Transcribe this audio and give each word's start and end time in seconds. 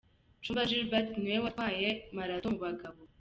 Chumba 0.43 0.63
Gilbert 0.69 1.07
ni 1.19 1.27
we 1.33 1.37
watwaya 1.43 1.91
marato 2.15 2.47
mu 2.53 2.59
bagabo. 2.65 2.99